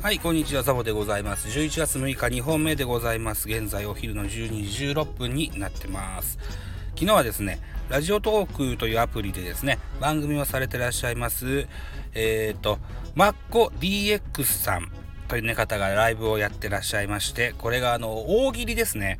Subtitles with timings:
[0.00, 1.48] はい、こんにちは、ザボでございます。
[1.48, 3.48] 11月6日、2本目でございます。
[3.48, 4.30] 現在、お昼の12
[4.70, 6.38] 時16分になってます。
[6.94, 7.58] 昨日はですね、
[7.88, 11.66] ラジオトークというアプリでですね、番組をされてらっしゃいます、
[12.14, 12.78] えっ、ー、と、
[13.16, 14.88] マッコ DX さん
[15.26, 19.18] という、ね、方がライブをやってらっしゃいまして、これがあの、大喜利ですね。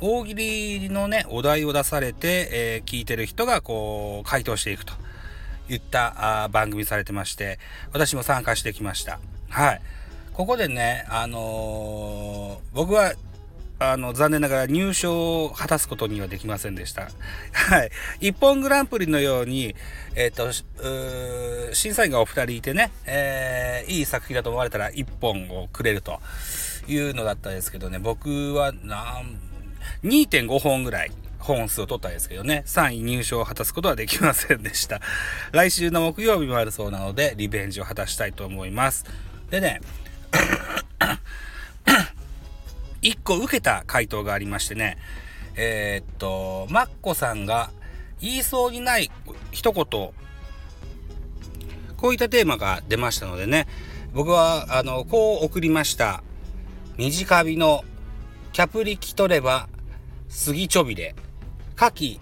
[0.00, 4.92] 大喜利のね、お題を出されて、えー、聞いてる人がこう、回答していくと
[5.68, 7.58] いったあ番組されてまして、
[7.92, 9.18] 私も参加してきました。
[9.48, 9.82] はい。
[10.34, 13.12] ここでね、あのー、僕は、
[13.78, 17.08] あの、残念ながら入賞を果たすことにはできませんでした。
[17.52, 17.90] はい。
[18.20, 19.74] 一本グランプリのように、
[20.14, 26.20] えっ、ー、と、審査員がお二人いてね、えー、いい作品だと思われたら一本をくれると
[26.86, 29.38] いうのだったんですけどね、僕は、なん
[30.04, 35.00] 2.5本ぐらい本数を取ったんですけどね、3位入賞を果たすことはできませんでした。
[35.50, 39.04] 来週の木曜日もあるそうなので、リベンジを果たしたいと思います。
[39.50, 39.80] でね、
[43.02, 44.96] 1個受けた回答がありましてね、
[45.56, 47.70] えー、っと、マッコさんが
[48.20, 49.10] 言いそうにない
[49.50, 49.84] 一言、
[51.96, 53.66] こういったテーマが出ましたのでね、
[54.14, 56.22] 僕は、あの、こう送りました。
[56.96, 57.84] 短火の
[58.52, 59.68] キャプリキ取れば、
[60.28, 61.14] 杉ちょびれ、
[61.76, 62.20] 牡蠣、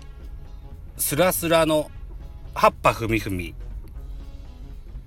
[0.97, 1.91] スラスラの
[2.55, 3.55] 葉っぱふみふみ。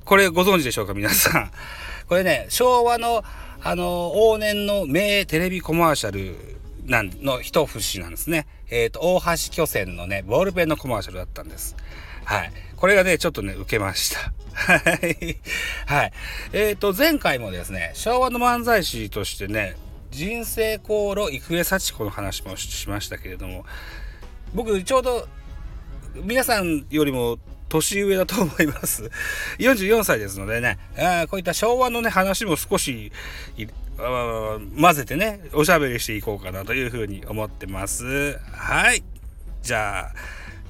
[0.05, 1.51] これご存知でしょうか皆さん。
[2.07, 3.23] これね、昭和の、
[3.61, 6.35] あの、往年の名テレビコマーシャル
[6.85, 8.45] なんの一節なんですね。
[8.69, 11.75] えっ、ー、と、大橋巨船のね、ボールペンのコマーシャルだったんです。
[12.25, 12.51] はい。
[12.75, 14.33] これがね、ちょっとね、受けました。
[15.85, 16.11] はい。
[16.51, 19.75] えっ、ー、と、前回もですね、昭和の漫才師としてね、
[20.11, 23.65] 人生航路郁恵幸子の話もしましたけれども、
[24.53, 25.27] 僕、ちょうど、
[26.15, 27.39] 皆さんよりも
[27.81, 29.09] 年上だと思います。
[29.57, 33.11] 44歳ですのでね、あこういった昭和のね、話も少し、
[33.97, 38.39] 混ぜてね、おしゃべりしていこうかなというふうに思ってます。
[38.51, 39.03] はい。
[39.61, 40.13] じゃあ、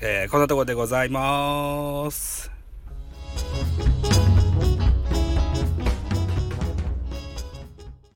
[0.02, 2.53] えー、こんなとこでございます。